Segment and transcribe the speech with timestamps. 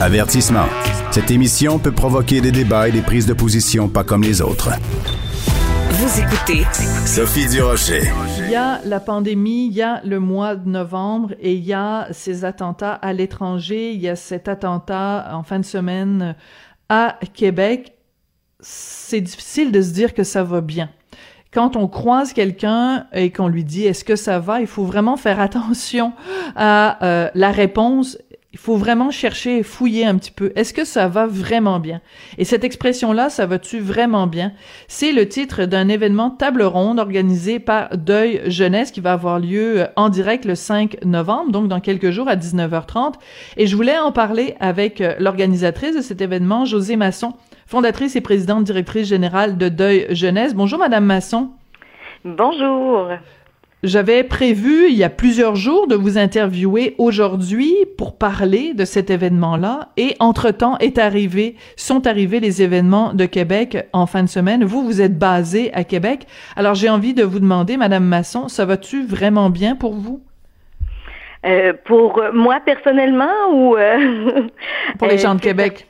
[0.00, 0.66] Avertissement.
[1.12, 4.70] Cette émission peut provoquer des débats et des prises de position pas comme les autres.
[5.90, 6.64] Vous écoutez
[7.06, 8.02] Sophie Durocher.
[8.40, 11.72] Il y a la pandémie, il y a le mois de novembre et il y
[11.72, 13.92] a ces attentats à l'étranger.
[13.92, 16.34] Il y a cet attentat en fin de semaine
[16.88, 17.94] à Québec.
[18.60, 20.90] C'est difficile de se dire que ça va bien
[21.54, 25.16] quand on croise quelqu'un et qu'on lui dit est-ce que ça va, il faut vraiment
[25.16, 26.12] faire attention
[26.56, 28.18] à euh, la réponse.
[28.54, 30.52] Il faut vraiment chercher et fouiller un petit peu.
[30.54, 32.00] Est-ce que ça va vraiment bien?
[32.38, 34.52] Et cette expression-là, ça va-tu vraiment bien?
[34.86, 39.80] C'est le titre d'un événement table ronde organisé par Deuil Jeunesse qui va avoir lieu
[39.80, 43.14] euh, en direct le 5 novembre, donc dans quelques jours à 19h30.
[43.56, 47.32] Et je voulais en parler avec euh, l'organisatrice de cet événement, José Masson
[47.66, 50.54] fondatrice et présidente directrice générale de Deuil Jeunesse.
[50.54, 51.50] Bonjour, Madame Masson.
[52.24, 53.08] Bonjour.
[53.84, 59.10] J'avais prévu il y a plusieurs jours de vous interviewer aujourd'hui pour parler de cet
[59.10, 64.64] événement-là et entre-temps est arrivé, sont arrivés les événements de Québec en fin de semaine.
[64.64, 66.26] Vous, vous êtes basé à Québec.
[66.56, 70.22] Alors j'ai envie de vous demander, Madame Masson, ça va-tu vraiment bien pour vous?
[71.44, 74.48] Euh, pour moi personnellement ou euh,
[74.98, 75.86] pour les gens de Québec?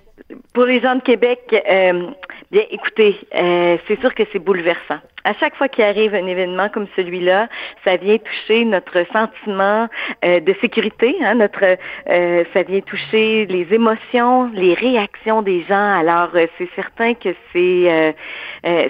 [0.52, 2.10] Pour les gens de Québec, euh,
[2.50, 4.98] bien, écoutez, euh, c'est sûr que c'est bouleversant.
[5.24, 7.48] À chaque fois qu'il arrive un événement comme celui-là,
[7.84, 9.88] ça vient toucher notre sentiment
[10.24, 11.76] euh, de sécurité, hein, notre,
[12.52, 15.98] ça vient toucher les émotions, les réactions des gens.
[15.98, 18.14] Alors, c'est certain que c'est,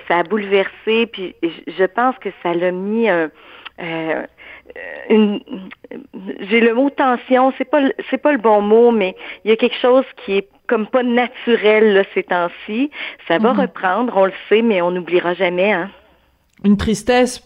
[0.09, 1.07] ça a bouleversé.
[1.07, 3.09] Puis, je pense que ça l'a mis
[6.41, 9.15] j'ai le mot tension, c'est pas c'est pas le bon mot, mais
[9.45, 12.91] il y a quelque chose qui est comme pas naturel là, ces temps-ci.
[13.29, 13.61] Ça va mhm.
[13.61, 15.73] reprendre, on le sait, mais on n'oubliera jamais.
[15.73, 15.91] Hein.
[16.65, 17.43] Une tristesse,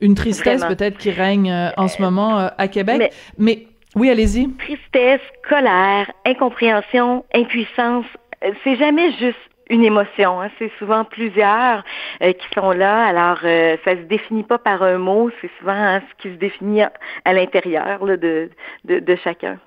[0.00, 3.12] une tristesse peut-être qui règne euh, en ce moment euh, à Québec.
[3.38, 4.50] Mais, oui, allez-y.
[4.54, 8.06] Tristesse, colère, incompréhension, impuissance.
[8.44, 9.38] Euh, c'est jamais juste
[9.70, 10.42] une émotion.
[10.42, 10.50] Hein.
[10.58, 11.84] C'est souvent plusieurs
[12.20, 13.06] qui sont là.
[13.06, 15.30] Alors, ça se définit pas par un mot.
[15.40, 18.50] C'est souvent hein, ce qui se définit à l'intérieur de,
[18.84, 19.58] de, de chacun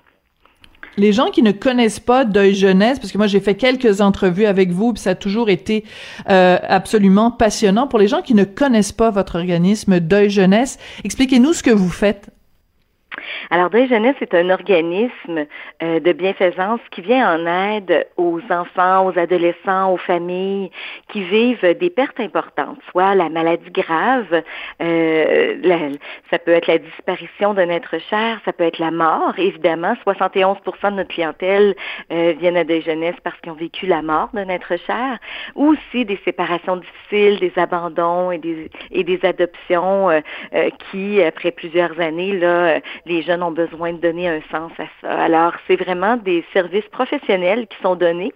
[0.98, 4.46] les gens qui ne connaissent pas Deuil Jeunesse, parce que moi j'ai fait quelques entrevues
[4.46, 5.84] avec vous, puis ça a toujours été
[6.28, 7.86] euh, absolument passionnant.
[7.86, 11.88] Pour les gens qui ne connaissent pas votre organisme Deuil Jeunesse, expliquez-nous ce que vous
[11.88, 12.30] faites.
[13.50, 15.46] Alors, Deuil Jeunesse est un organisme
[15.82, 20.70] euh, de bienfaisance qui vient en aide aux enfants, aux adolescents, aux familles
[21.08, 24.42] qui vivent des pertes importantes, soit la maladie grave,
[24.82, 25.92] euh,
[26.30, 29.34] ça peut être la disparition d'un être cher, ça peut être la mort.
[29.38, 31.74] Évidemment, 71% de notre clientèle
[32.12, 32.84] euh, viennent à Deuil
[33.22, 35.18] parce qu'ils ont vécu la mort d'un être cher,
[35.54, 40.08] ou aussi des séparations difficiles, des abandons et des, et des adoptions
[40.90, 45.10] qui, après plusieurs années, là, les jeunes ont besoin de donner un sens à ça.
[45.10, 48.32] Alors, c'est vraiment des services professionnels qui sont donnés.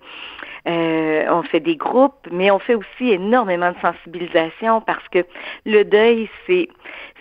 [0.68, 5.24] Euh, on fait des groupes, mais on fait aussi énormément de sensibilisation parce que
[5.66, 6.68] le deuil, c'est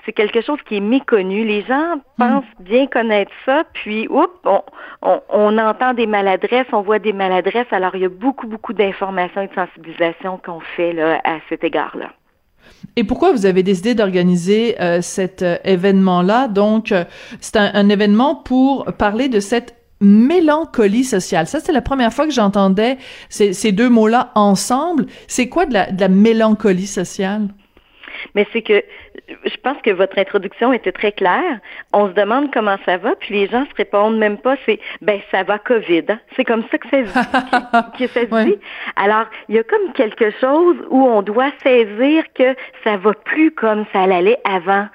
[0.06, 1.44] c'est quelque chose qui est méconnu.
[1.44, 2.02] Les gens hmm.
[2.18, 4.62] pensent bien connaître ça, puis oups, on,
[5.02, 7.72] on, on, entend des maladresses, on voit des maladresses.
[7.72, 11.64] Alors, il y a beaucoup, beaucoup d'informations et de sensibilisation qu'on fait là, à cet
[11.64, 12.12] égard-là.
[12.96, 16.48] Et pourquoi vous avez décidé d'organiser euh, cet euh, événement-là?
[16.48, 17.06] Donc, euh,
[17.40, 21.48] c'est un, événement pour parler de cette mélancolie sociale.
[21.48, 22.98] Ça, c'est la première fois que j'entendais
[23.30, 25.06] ces, deux mots-là ensemble.
[25.28, 27.50] C'est quoi de la, de la mélancolie sociale?
[28.36, 28.84] Mais c'est que
[29.46, 31.60] je pense que votre introduction était très claire.
[31.94, 35.20] On se demande comment ça va, puis les gens se répondent même pas, c'est ben
[35.32, 36.04] ça va COVID.
[36.10, 36.20] Hein.
[36.36, 37.04] C'est comme ça que ça
[38.22, 38.56] se dit.
[38.96, 43.52] Alors, il y a comme quelque chose où on doit saisir que ça va plus
[43.52, 44.88] comme ça allait avant.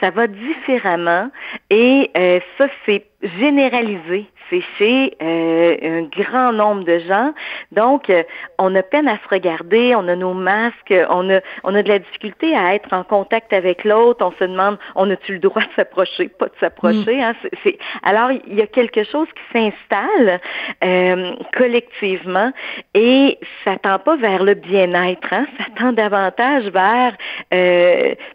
[0.00, 1.30] Ça va différemment.
[1.70, 3.06] Et euh, ça, c'est
[3.38, 7.32] généralisé c'est chez euh, un grand nombre de gens.
[7.72, 8.22] Donc, euh,
[8.58, 11.88] on a peine à se regarder, on a nos masques, on a, on a de
[11.88, 14.24] la difficulté à être en contact avec l'autre.
[14.24, 17.16] On se demande, on a-tu le droit de s'approcher, pas de s'approcher.
[17.16, 17.20] Mm.
[17.20, 17.34] Hein?
[17.62, 20.40] C'est, alors, il y a quelque chose qui s'installe
[20.84, 22.52] euh, collectivement
[22.94, 25.32] et ça tend pas vers le bien-être.
[25.32, 25.46] Hein?
[25.58, 27.16] Ça tend davantage vers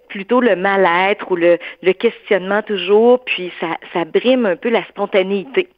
[0.09, 4.83] plutôt le mal-être ou le, le questionnement toujours, puis ça, ça brime un peu la
[4.85, 5.69] spontanéité.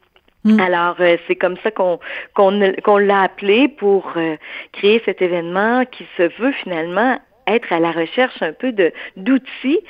[0.44, 0.60] Mm.
[0.60, 1.98] Alors, euh, c'est comme ça qu'on
[2.34, 4.36] qu'on l'a appelé pour euh,
[4.72, 7.18] créer cet événement qui se veut finalement
[7.54, 8.72] être à la recherche un peu
[9.16, 9.80] d'outils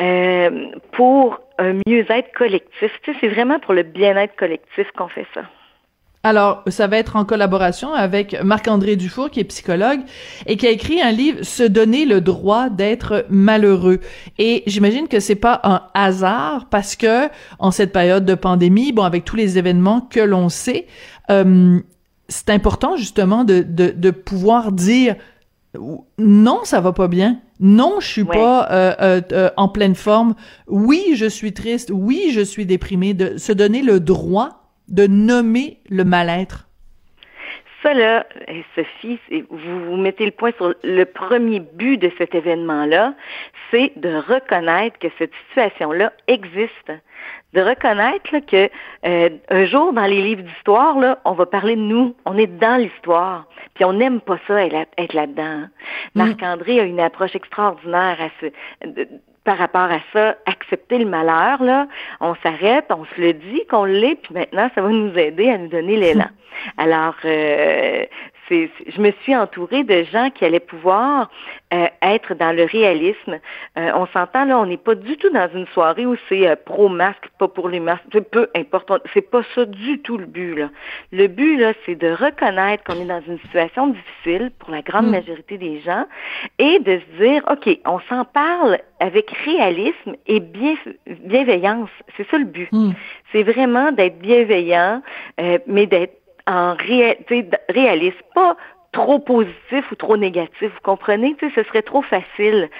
[0.00, 2.90] euh, pour un mieux-être collectif.
[3.02, 5.42] Tu sais, c'est vraiment pour le bien-être collectif qu'on fait ça.
[6.26, 10.00] Alors, ça va être en collaboration avec Marc-André Dufour, qui est psychologue,
[10.46, 14.00] et qui a écrit un livre, Se donner le droit d'être malheureux.
[14.38, 17.28] Et j'imagine que c'est pas un hasard, parce que,
[17.58, 20.86] en cette période de pandémie, bon, avec tous les événements que l'on sait,
[21.30, 21.78] euh,
[22.28, 25.16] c'est important, justement, de, de, de pouvoir dire,
[26.18, 27.40] non, ça va pas bien.
[27.60, 30.34] Non, je suis pas euh, euh, euh, en pleine forme.
[30.66, 31.90] Oui, je suis triste.
[31.92, 33.14] Oui, je suis déprimée.
[33.14, 36.68] De se donner le droit de nommer le mal-être?
[37.84, 39.20] Ça, là, eh, Sophie,
[39.50, 43.12] vous, vous mettez le point sur le premier but de cet événement-là,
[43.70, 46.92] c'est de reconnaître que cette situation-là existe.
[47.52, 48.70] De reconnaître que
[49.04, 52.16] euh, un jour, dans les livres d'histoire, là, on va parler de nous.
[52.24, 53.44] On est dans l'histoire.
[53.74, 55.42] Puis on n'aime pas ça, être là-dedans.
[55.42, 55.70] Hein.
[56.14, 56.18] Mm.
[56.22, 58.46] Marc-André a une approche extraordinaire à ce,
[59.44, 61.86] par rapport à ça, accepter le malheur, là,
[62.20, 65.58] on s'arrête, on se le dit qu'on l'est, puis maintenant, ça va nous aider à
[65.58, 66.28] nous donner l'élan.
[66.78, 68.04] Alors, euh,
[68.50, 71.30] je me suis entourée de gens qui allaient pouvoir
[71.72, 73.38] euh, être dans le réalisme.
[73.78, 76.56] Euh, on s'entend là, on n'est pas du tout dans une soirée où c'est euh,
[76.56, 78.92] pro masque, pas pour les masques, peu importe.
[79.12, 80.70] C'est pas ça du tout le but là.
[81.12, 85.06] Le but là, c'est de reconnaître qu'on est dans une situation difficile pour la grande
[85.06, 85.10] mm.
[85.10, 86.04] majorité des gens
[86.58, 90.74] et de se dire, ok, on s'en parle avec réalisme et bien,
[91.06, 91.90] bienveillance.
[92.16, 92.70] C'est ça le but.
[92.72, 92.92] Mm.
[93.32, 95.02] C'est vraiment d'être bienveillant,
[95.66, 96.76] mais d'être en
[97.68, 98.56] réaliste, pas
[98.92, 100.72] trop positif ou trop négatif.
[100.72, 101.36] Vous comprenez?
[101.40, 102.70] ce serait trop facile.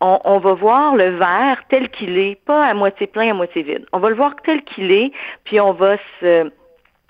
[0.00, 3.62] On, on va voir le verre tel qu'il est, pas à moitié plein, à moitié
[3.62, 3.84] vide.
[3.92, 5.12] On va le voir tel qu'il est,
[5.44, 6.50] puis on va se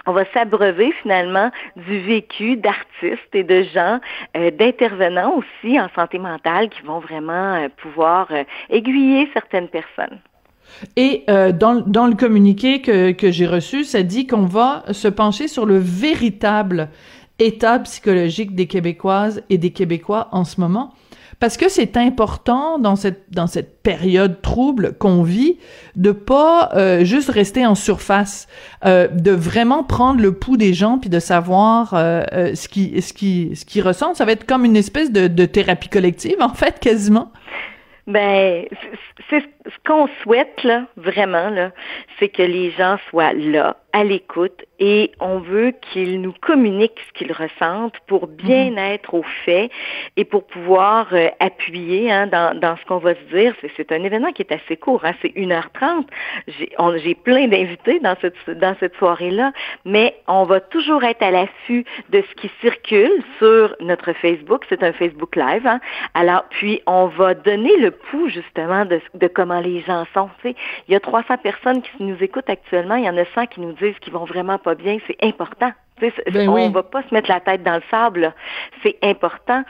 [0.07, 4.01] on va s'abreuver finalement du vécu d'artistes et de gens,
[4.37, 10.21] euh, d'intervenants aussi en santé mentale qui vont vraiment euh, pouvoir euh, aiguiller certaines personnes.
[10.97, 15.09] Et euh, dans, dans le communiqué que, que j'ai reçu, ça dit qu'on va se
[15.09, 16.88] pencher sur le véritable
[17.38, 20.93] état psychologique des Québécoises et des Québécois en ce moment.
[21.41, 25.59] Parce que c'est important dans cette dans cette période trouble qu'on vit
[25.97, 28.47] de pas euh, juste rester en surface,
[28.85, 33.00] euh, de vraiment prendre le pouls des gens puis de savoir euh, euh ce qui
[33.03, 34.17] ce qui ce qui ressentent.
[34.17, 37.32] Ça va être comme une espèce de, de thérapie collective en fait quasiment.
[38.06, 38.67] Ben,
[39.31, 41.73] c'est ce qu'on souhaite là, vraiment là,
[42.19, 47.12] c'est que les gens soient là, à l'écoute et on veut qu'ils nous communiquent ce
[47.12, 48.79] qu'ils ressentent pour bien mhm.
[48.79, 49.70] être au fait
[50.17, 53.55] et pour pouvoir euh, appuyer hein, dans, dans ce qu'on va se dire.
[53.76, 56.06] C'est un événement qui est assez court, hein, c'est 1h30.
[56.49, 59.52] J'ai plein d'invités dans cette, dans cette soirée-là,
[59.85, 64.64] mais on va toujours être à l'affût de ce qui circule sur notre Facebook.
[64.69, 65.67] C'est un Facebook Live.
[65.69, 65.79] Hein.
[66.14, 70.29] Alors, puis on va donner le pouls justement de, de comment les gens sont.
[70.44, 70.55] Il
[70.88, 73.73] y a 300 personnes qui nous écoutent actuellement, il y en a 100 qui nous
[73.73, 74.99] disent qu'ils vont vraiment pas bien.
[75.07, 75.73] C'est important.
[76.01, 78.35] Ben on va pas se mettre la tête dans le sable.
[78.83, 79.63] C'est important.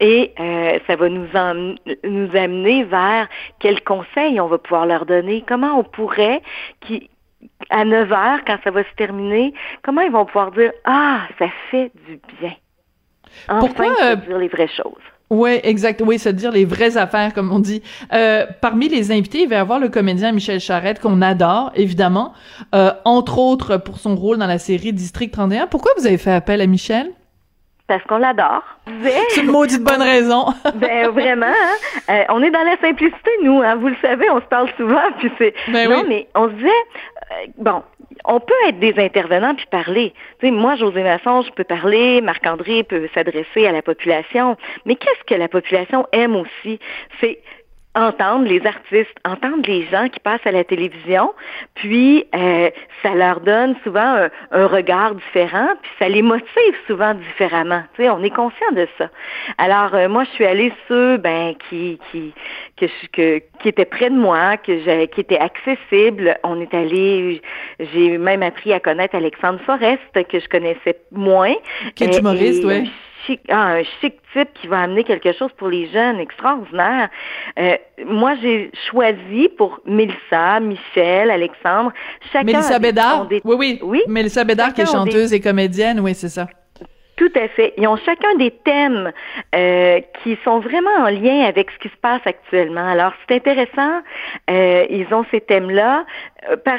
[0.00, 1.26] Et euh, ça va nous,
[2.04, 3.28] nous amener vers
[3.58, 6.42] quels conseils on va pouvoir leur donner, comment on pourrait,
[6.80, 7.10] qui,
[7.70, 11.46] à 9 heures, quand ça va se terminer, comment ils vont pouvoir dire Ah, ça
[11.70, 12.54] fait du bien.
[13.48, 15.02] Enfin, Pourquoi, euh, dire les vraies choses.
[15.28, 16.02] Oui, exact.
[16.04, 17.82] Oui, c'est dire les vraies affaires, comme on dit.
[18.12, 22.32] Euh, parmi les invités, il va y avoir le comédien Michel Charette, qu'on adore, évidemment,
[22.74, 25.66] euh, entre autres pour son rôle dans la série District 31.
[25.66, 27.10] Pourquoi vous avez fait appel à Michel?
[27.88, 28.64] Parce qu'on l'adore.
[29.00, 30.46] C'est une maudite bonne raison.
[30.74, 31.46] ben vraiment.
[31.46, 32.10] Hein?
[32.10, 33.62] Euh, on est dans la simplicité, nous.
[33.62, 33.76] Hein?
[33.76, 35.02] Vous le savez, on se parle souvent.
[35.18, 35.54] Puis c'est.
[35.68, 36.68] Ben non, mais on se disait,
[37.58, 37.82] bon,
[38.24, 40.12] on peut être des intervenants puis parler.
[40.40, 44.56] Tu sais, moi, José Masson, je peux parler, Marc-André peut s'adresser à la population.
[44.84, 46.78] Mais qu'est-ce que la population aime aussi?
[47.20, 47.40] C'est
[47.96, 51.32] entendre les artistes, entendre les gens qui passent à la télévision,
[51.74, 52.70] puis euh,
[53.02, 57.82] ça leur donne souvent un, regard différent, puis ça les motive souvent différemment.
[57.94, 59.08] Tu sais, on est conscient de ça.
[59.56, 62.34] Alors euh, moi, je suis allée sur ben qui qui
[62.76, 66.36] que, que qui était près de moi, que j'ai, qui était accessible.
[66.44, 67.40] On est allé,
[67.78, 71.54] j'ai même appris à connaître Alexandre Forest que je connaissais moins.
[71.94, 72.90] Qui est humoriste, oui
[73.48, 77.08] ah, un chic type qui va amener quelque chose pour les jeunes extraordinaire.
[77.58, 81.92] Euh, moi, j'ai choisi pour Mélissa, Michel, Alexandre,
[82.32, 82.44] chacun.
[82.44, 83.28] Mélissa Bédard?
[83.30, 83.80] Oui, oui.
[83.82, 84.02] Oui?
[84.08, 86.46] Mélissa Bédard qui est chanteuse et comédienne, oui, c'est ça.
[87.16, 87.72] Tout à fait.
[87.78, 89.10] Ils ont chacun des thèmes
[89.54, 92.86] euh, qui sont vraiment en lien avec ce qui se passe actuellement.
[92.86, 94.02] Alors, c'est intéressant.
[94.50, 96.04] Euh, ils ont ces thèmes-là.
[96.50, 96.78] Euh, par,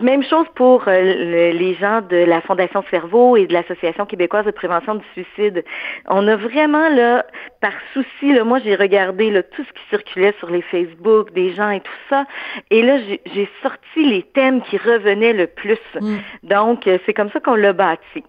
[0.00, 4.94] même chose pour les gens de la Fondation Cerveau et de l'Association québécoise de prévention
[4.94, 5.64] du suicide.
[6.08, 7.26] On a vraiment, là,
[7.60, 11.54] par souci, là, moi, j'ai regardé là, tout ce qui circulait sur les Facebook des
[11.54, 12.24] gens et tout ça.
[12.70, 12.98] Et là,
[13.34, 15.80] j'ai sorti les thèmes qui revenaient le plus.
[16.00, 16.18] Mm.
[16.44, 18.22] Donc, c'est comme ça qu'on l'a bâti.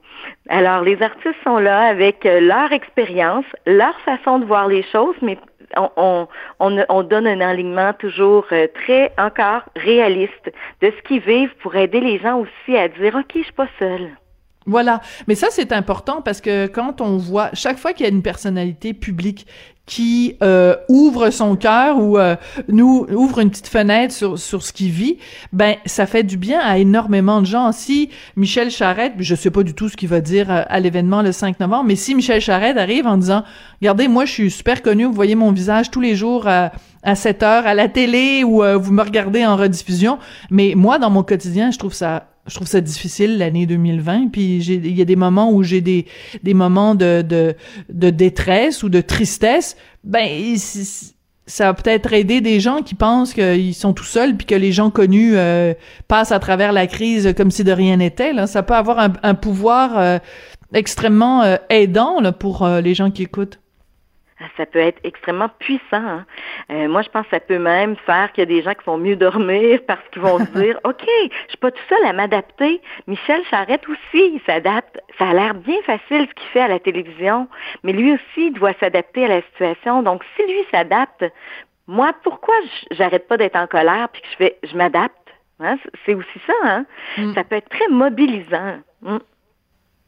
[0.50, 5.16] Alors, les artistes sont là avec euh, leur expérience, leur façon de voir les choses,
[5.22, 5.38] mais
[5.78, 6.28] on,
[6.60, 11.76] on, on donne un alignement toujours euh, très encore réaliste de ce qu'ils vivent pour
[11.76, 14.10] aider les gens aussi à dire OK, je suis pas seule.
[14.66, 15.02] Voilà.
[15.28, 18.22] Mais ça, c'est important parce que quand on voit, chaque fois qu'il y a une
[18.22, 19.46] personnalité publique
[19.86, 22.36] qui euh, ouvre son cœur ou euh,
[22.70, 25.18] nous ouvre une petite fenêtre sur, sur ce qu'il vit,
[25.52, 27.72] ben ça fait du bien à énormément de gens.
[27.74, 31.22] Si Michel Charette, je sais pas du tout ce qu'il va dire euh, à, l'événement
[31.22, 33.44] le 5 novembre, mais si Michel Charette arrive en disant
[33.82, 36.72] "Regardez, moi je suis super connu, vous voyez mon visage tous les jours à,
[37.04, 40.18] à 7 heures à la télé ou vous me regardez en rediffusion",
[40.50, 44.58] mais moi dans mon quotidien, je trouve ça je trouve ça difficile l'année 2020 puis
[44.58, 46.06] il y a des moments où j'ai des
[46.44, 47.56] des moments de, de
[47.90, 49.78] de détresse ou de tristesse.
[50.04, 50.28] Ben
[51.46, 54.72] ça va peut-être aider des gens qui pensent qu'ils sont tout seuls puis que les
[54.72, 55.74] gens connus euh,
[56.08, 59.34] passent à travers la crise comme si de rien n'était ça peut avoir un, un
[59.34, 60.20] pouvoir euh,
[60.74, 63.60] extrêmement euh, aidant là, pour les gens qui écoutent
[64.58, 65.82] ça peut être extrêmement puissant.
[65.94, 66.26] Hein.
[66.72, 68.86] Euh, moi, je pense que ça peut même faire qu'il y a des gens qui
[68.86, 72.14] vont mieux dormir parce qu'ils vont se dire, OK, je suis pas tout seul à
[72.14, 72.82] m'adapter.
[73.08, 75.00] Michel Charette aussi, il s'adapte.
[75.18, 77.48] Ça a l'air bien facile ce qu'il fait à la télévision,
[77.84, 80.04] mais lui aussi il doit s'adapter à la situation.
[80.04, 81.26] Donc, si lui s'adapte,
[81.88, 82.56] moi, pourquoi
[82.92, 85.18] j'arrête pas d'être en colère puis que je fais, je m'adapte?
[85.60, 85.78] Hein?
[86.06, 86.86] C'est aussi ça, hein?
[87.18, 87.34] Mm.
[87.34, 88.80] Ça peut être très mobilisant.
[89.02, 89.18] Mm.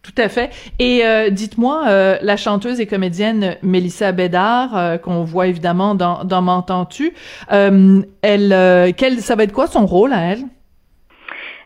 [0.05, 0.51] Tout à fait.
[0.77, 6.23] Et euh, dites-moi, euh, la chanteuse et comédienne Mélissa Bédard, euh, qu'on voit évidemment dans,
[6.23, 7.11] dans M'entends-tu,
[7.49, 10.43] elle, quel, ça va être quoi son rôle à elle?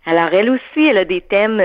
[0.05, 1.61] Alors, elle aussi, elle a des thèmes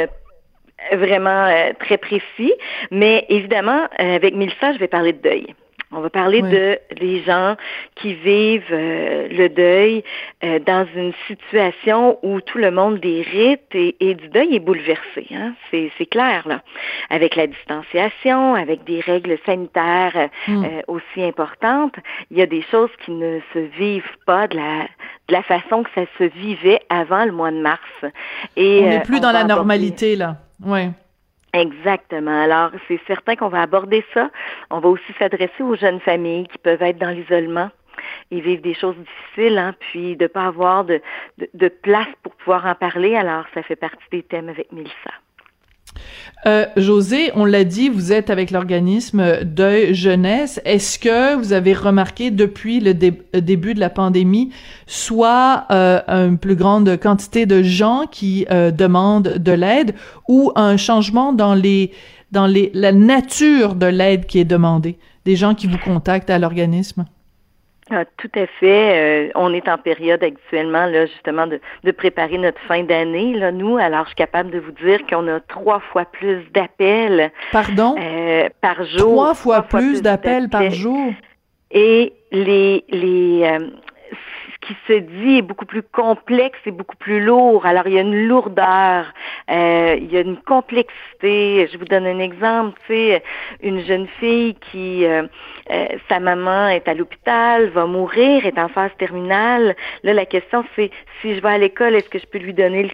[0.92, 2.52] vraiment très précis,
[2.90, 5.54] mais évidemment, avec Mélissa, je vais parler de deuil.
[5.96, 7.56] On va parler de les gens
[7.94, 10.02] qui vivent euh, le deuil
[10.42, 15.26] euh, dans une situation où tout le monde des rites et, du deuil est bouleversé.
[15.32, 15.54] Hein?
[15.70, 16.62] C'est clair, là.
[17.10, 20.64] Avec la distanciation, avec des règles sanitaires hmm.
[20.64, 21.94] euh, aussi importantes,
[22.30, 24.82] il y a des choses qui ne se vivent pas de la,
[25.28, 27.80] de la façon que ça se vivait avant le mois de mars.
[28.56, 30.36] Et, on n'est plus dans la normalité, là.
[30.64, 30.90] Ouais.
[31.54, 32.42] Exactement.
[32.42, 34.28] Alors, c'est certain qu'on va aborder ça.
[34.70, 37.70] On va aussi s'adresser aux jeunes familles qui peuvent être dans l'isolement.
[38.32, 41.00] Ils vivent des choses difficiles, hein, puis de ne pas avoir de,
[41.54, 43.14] de, place pour pouvoir en parler.
[43.14, 45.12] Alors, ça fait partie des thèmes avec Mélissa.
[46.46, 50.60] Euh, José, on l'a dit, vous êtes avec l'organisme Deuil Jeunesse.
[50.66, 54.50] Est-ce que vous avez remarqué depuis le début de la pandémie,
[54.86, 59.94] soit euh, une plus grande quantité de gens qui euh, demandent de l'aide,
[60.28, 61.92] ou un changement dans les
[62.30, 66.38] dans les la nature de l'aide qui est demandée, des gens qui vous contactent à
[66.38, 67.06] l'organisme?
[67.90, 69.28] Ah, tout à fait.
[69.28, 73.34] Euh, on est en période actuellement, là, justement, de, de préparer notre fin d'année.
[73.34, 77.30] Là, nous, alors, je suis capable de vous dire qu'on a trois fois plus d'appels.
[77.52, 77.94] Pardon?
[78.00, 79.00] Euh, par jour.
[79.00, 81.12] Trois fois, plus, d'appels par jour?
[81.70, 83.66] Et les, les, euh,
[84.60, 87.66] qui se dit est beaucoup plus complexe et beaucoup plus lourd.
[87.66, 89.12] Alors, il y a une lourdeur,
[89.50, 91.68] euh, il y a une complexité.
[91.72, 93.22] Je vous donne un exemple, tu sais,
[93.62, 95.22] une jeune fille qui, euh,
[95.70, 99.76] euh, sa maman est à l'hôpital, va mourir, est en phase terminale.
[100.02, 102.90] Là, la question, c'est si je vais à l'école, est-ce que je peux lui donner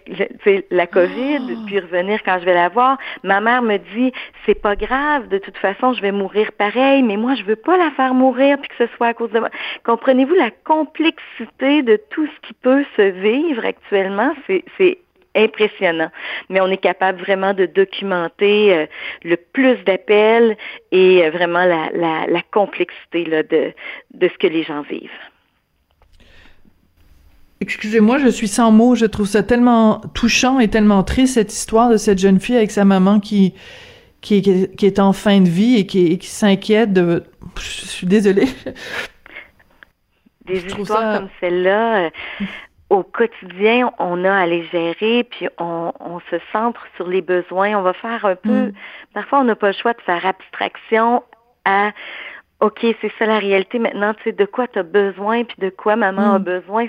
[0.71, 1.65] la COVID, oh.
[1.65, 2.97] puis revenir quand je vais la voir?
[3.23, 4.11] Ma mère me dit,
[4.45, 7.77] c'est pas grave, de toute façon, je vais mourir pareil, mais moi, je veux pas
[7.77, 9.49] la faire mourir, puis que ce soit à cause de moi.
[9.83, 11.21] Comprenez-vous la complexité
[11.61, 14.97] de tout ce qui peut se vivre actuellement, c'est
[15.35, 16.09] impressionnant.
[16.49, 18.85] Mais on est capable vraiment de documenter euh,
[19.23, 20.57] le plus d'appels
[20.91, 23.73] et euh, vraiment la, complexité de,
[24.27, 25.09] ce que les gens vivent.
[27.61, 28.95] Excusez-moi, je suis sans mots.
[28.95, 32.71] Je trouve ça tellement touchant et tellement triste, cette histoire de cette jeune fille avec
[32.71, 33.53] sa maman qui,
[34.19, 34.35] qui,
[34.81, 37.23] est en fin de vie et qui, qui s'inquiète de...
[37.55, 38.47] Je suis désolée
[40.45, 42.09] des histoires comme celle-là, euh,
[42.89, 47.77] au quotidien, on a à les gérer, puis on, se centre sur les besoins.
[47.77, 48.67] On va faire un peu.
[48.67, 48.73] Mm.
[49.13, 51.23] Parfois, on n'a pas le choix de faire abstraction
[51.63, 51.91] à
[52.61, 55.69] OK, c'est ça la réalité maintenant, tu sais, de quoi tu as besoin, puis de
[55.69, 56.43] quoi maman a Mm.
[56.43, 56.87] besoin.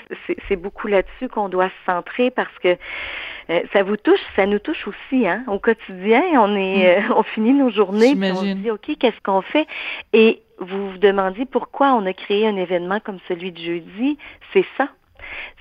[0.48, 2.76] C'est beaucoup là-dessus qu'on doit se centrer parce que
[3.50, 5.42] euh, ça vous touche, ça nous touche aussi, hein.
[5.48, 9.20] Au quotidien, on est, euh, on finit nos journées, puis on se dit, OK, qu'est-ce
[9.22, 9.66] qu'on fait?
[10.12, 14.18] Et vous vous demandiez pourquoi on a créé un événement comme celui de jeudi.
[14.52, 14.88] C'est ça?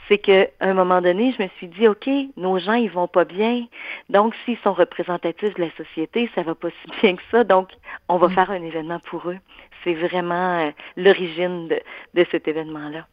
[0.07, 3.07] C'est que à un moment donné, je me suis dit, OK, nos gens, ils vont
[3.07, 3.65] pas bien.
[4.09, 7.43] Donc, s'ils sont représentatifs de la société, ça va pas si bien que ça.
[7.43, 7.69] Donc,
[8.09, 8.31] on va Mm.
[8.33, 9.37] faire un événement pour eux.
[9.83, 11.79] C'est vraiment euh, l'origine de,
[12.13, 13.07] de cet événement-là.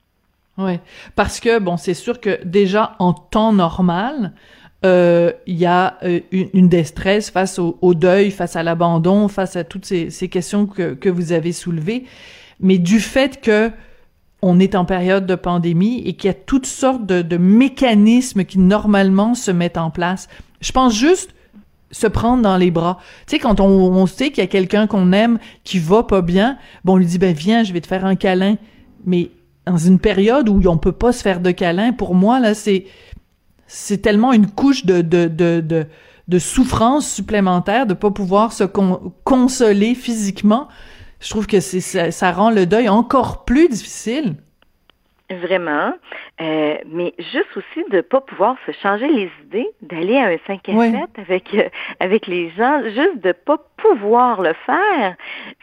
[0.58, 0.80] Oui,
[1.14, 4.32] parce que bon, c'est sûr que déjà en temps normal,
[4.84, 9.28] euh, il y a euh, une, une détresse face au, au deuil, face à l'abandon,
[9.28, 12.04] face à toutes ces, ces questions que, que vous avez soulevées.
[12.60, 13.70] Mais du fait que
[14.42, 18.59] on est en période de pandémie et qu'il y a toutes sortes de, mécanismes qui
[18.59, 20.28] normalement se mettent en place,
[20.61, 21.35] je pense juste
[21.90, 22.99] se prendre dans les bras.
[23.26, 26.59] Tu sais, quand on, sait qu'il y a quelqu'un qu'on aime qui va pas bien,
[26.85, 28.57] bon, on lui dit, ben viens, je vais te faire un câlin.
[29.07, 29.30] Mais
[29.66, 32.87] dans une période où on peut pas se faire de câlin, pour moi, là, c'est
[33.66, 39.95] c'est tellement une couche de, de, de, souffrance supplémentaire de pas pouvoir se con- consoler
[39.95, 40.68] physiquement.
[41.20, 44.37] Je trouve que ça, ça rend le deuil encore plus difficile.
[45.30, 45.92] Vraiment.
[46.40, 50.68] Euh, mais juste aussi de pas pouvoir se changer les idées, d'aller à un 5
[50.68, 50.90] à Ouais.
[50.90, 51.68] 7 avec, euh,
[52.00, 55.16] avec les gens, juste de pas pouvoir le faire,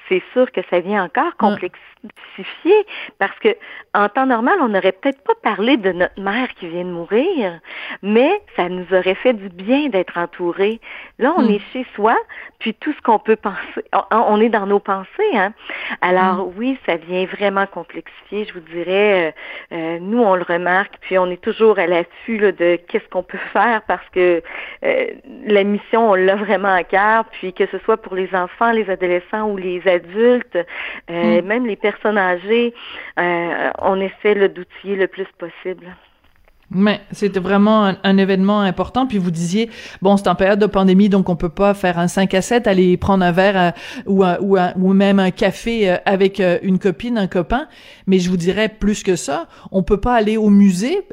[0.07, 2.85] c'est sûr que ça vient encore complexifier
[3.17, 3.49] parce que
[3.95, 7.59] en temps normal, on n'aurait peut-être pas parlé de notre mère qui vient de mourir,
[8.03, 10.79] mais ça nous aurait fait du bien d'être entourés.
[11.17, 11.49] Là, on Hmm.
[11.51, 12.15] est chez soi,
[12.59, 15.53] puis tout ce qu'on peut penser, on, on est dans nos pensées, hein.
[16.01, 19.29] Alors oui, ça vient vraiment complexifier, je vous dirais.
[19.29, 19.31] euh,
[19.71, 23.37] euh, nous, on le remarque, puis on est toujours à l'affût de qu'est-ce qu'on peut
[23.53, 24.41] faire parce que
[24.83, 25.05] euh,
[25.45, 28.89] la mission, on l'a vraiment à cœur, puis que ce soit pour les enfants, les
[28.89, 30.57] adolescents ou les adultes,
[31.09, 31.45] euh, Mm.
[31.45, 32.73] même les personnes âgées,
[33.19, 35.95] euh, on essaie d'outiller le plus possible.
[36.71, 39.05] Mais c'était vraiment un, événement important.
[39.05, 39.69] Puis vous disiez,
[40.01, 42.67] bon, c'est en période de pandémie, donc on peut pas faire un 5 à 7,
[42.67, 43.73] aller prendre un verre
[44.07, 47.67] euh, ou, ou même un café euh, avec euh, une copine, un copain.
[48.07, 51.07] Mais je vous dirais plus que ça, on peut pas aller au musée.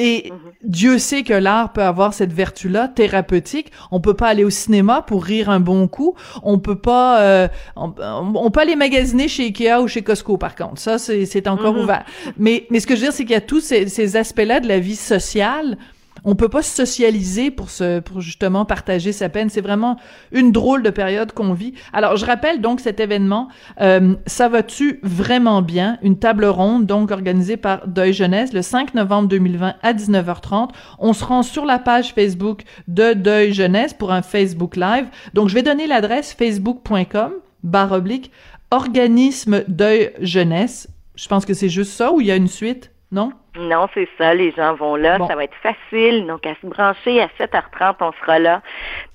[0.00, 3.72] Et Dieu sait que l'art peut avoir cette vertu-là, thérapeutique.
[3.90, 6.14] On peut pas aller au cinéma pour rire un bon coup.
[6.44, 10.54] On peut pas, euh, on, on peut aller magasiner chez Ikea ou chez Costco, par
[10.54, 10.78] contre.
[10.80, 11.80] Ça, c'est encore Mhm.
[11.80, 12.04] ouvert.
[12.36, 14.60] Mais, mais ce que je veux dire, c'est qu'il y a tous ces, ces aspects-là
[14.60, 15.76] de la vie sociale.
[16.24, 19.50] On peut pas se socialiser pour se, pour justement partager sa peine.
[19.50, 19.96] C'est vraiment
[20.32, 21.74] une drôle de période qu'on vit.
[21.92, 23.48] Alors, je rappelle donc cet événement.
[23.80, 25.98] Euh, ça va-tu vraiment bien?
[26.02, 30.70] Une table ronde, donc organisée par Deuil Jeunesse le 5 novembre 2020 à 19h30.
[30.98, 35.06] On se rend sur la page Facebook de Deuil Jeunesse pour un Facebook Live.
[35.34, 37.32] Donc, je vais donner l'adresse facebook.com
[37.62, 38.30] barre oblique
[38.70, 40.88] organisme Deuil Jeunesse.
[41.14, 42.92] Je pense que c'est juste ça ou il y a une suite?
[43.10, 43.32] Non?
[43.58, 45.26] Non, c'est ça, les gens vont là, Bon.
[45.26, 48.62] ça va être facile, donc à se brancher à 7h30, on sera là.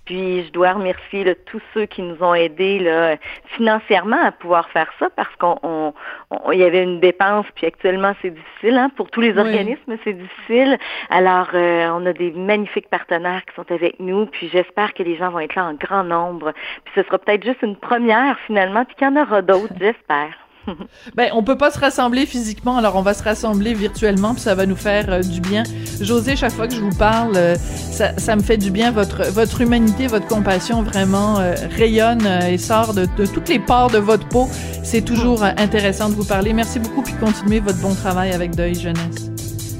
[0.06, 3.16] Puis je dois remercier là, tous ceux qui nous ont aidés là,
[3.56, 5.94] financièrement à pouvoir faire ça parce qu'on on-
[6.30, 9.40] on- y avait une dépense, puis actuellement c'est difficile, hein, pour tous les Oui.
[9.40, 10.78] organismes c'est difficile.
[11.10, 15.16] Alors euh, on a des magnifiques partenaires qui sont avec nous, puis j'espère que les
[15.16, 16.52] gens vont être là en grand nombre.
[16.84, 20.38] Puis ce sera peut-être juste une première finalement, puis qu'il y en aura d'autres, j'espère.
[21.16, 24.56] Ben, on peut pas se rassembler physiquement, alors on va se rassembler virtuellement, puis ça
[24.56, 25.64] va nous faire euh, du bien.
[26.02, 28.92] José, chaque fois que je vous parle, euh, ça, ça me fait du bien.
[28.92, 33.92] Votre votre humanité, votre compassion vraiment euh, rayonne et sort de, de toutes les pores
[33.92, 34.50] de votre peau.
[34.84, 36.54] C'est toujours intéressant de vous parler.
[36.54, 39.32] Merci beaucoup, puis continuez votre bon travail avec Deuil Jeunesse.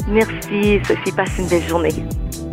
[0.08, 1.94] Merci Sophie, passe une belle journée.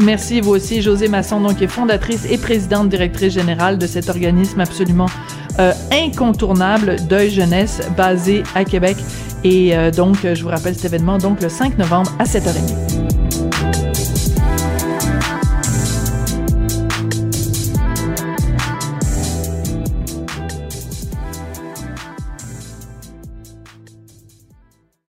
[0.02, 4.08] Merci, vous aussi, José Masson, donc, qui est fondatrice et présidente directrice générale de cet
[4.08, 5.08] organisme absolument
[5.60, 8.96] euh, incontournable, Deuil Jeunesse, basé à Québec.
[9.44, 12.99] Et euh, donc, je vous rappelle cet événement, donc, le 5 novembre à 7h30.